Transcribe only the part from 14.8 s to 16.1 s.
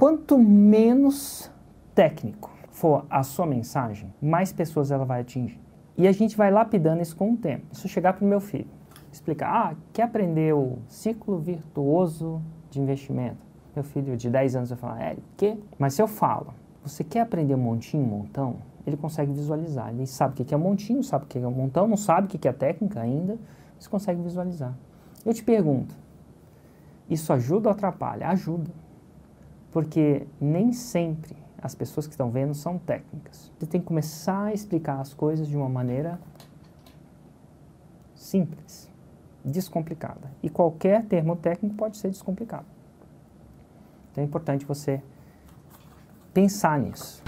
é, o quê? Mas se eu